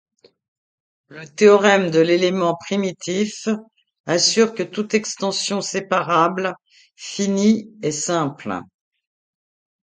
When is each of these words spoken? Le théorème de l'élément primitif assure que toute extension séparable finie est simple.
Le 1.09 1.27
théorème 1.27 1.91
de 1.91 1.99
l'élément 1.99 2.55
primitif 2.55 3.47
assure 4.07 4.55
que 4.55 4.63
toute 4.63 4.95
extension 4.95 5.61
séparable 5.61 6.55
finie 6.95 7.69
est 7.83 7.91
simple. 7.91 8.61